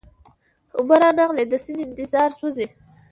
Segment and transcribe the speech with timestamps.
[0.77, 2.67] اوبه را نغلې د سیند انتظار سوزی